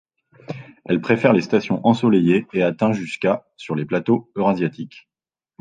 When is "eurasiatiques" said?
4.35-5.07